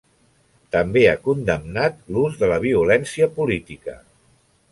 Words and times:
També 0.75 1.03
ha 1.09 1.19
condemnat 1.27 2.01
l'ús 2.15 2.39
de 2.41 2.49
la 2.53 2.57
violència 2.65 3.31
política. 3.39 3.97